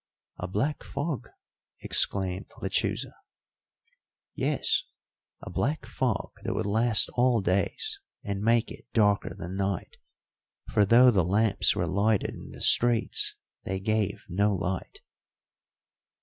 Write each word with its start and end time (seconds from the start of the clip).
"A 0.39 0.47
black 0.47 0.83
fog!" 0.83 1.29
exclaimed 1.81 2.49
Lechuza. 2.59 3.13
"Yes, 4.33 4.85
a 5.41 5.51
black 5.51 5.85
fog 5.85 6.31
that 6.41 6.55
would 6.55 6.65
last 6.65 7.07
all 7.13 7.39
days 7.39 7.99
and 8.23 8.41
make 8.41 8.71
it 8.71 8.91
darker 8.93 9.35
than 9.37 9.57
night, 9.57 9.97
for 10.71 10.85
though 10.85 11.11
the 11.11 11.23
lamps 11.23 11.75
were 11.75 11.85
lighted 11.85 12.33
in 12.33 12.49
the 12.49 12.61
streets 12.61 13.35
they 13.63 13.79
gave 13.79 14.25
no 14.27 14.55
light." 14.55 15.01